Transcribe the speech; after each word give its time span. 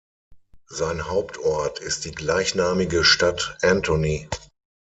Sein 0.67 1.07
Hauptort 1.07 1.77
ist 1.77 2.05
die 2.05 2.11
gleichnamige 2.11 3.03
Stadt 3.03 3.59
Antony. 3.61 4.27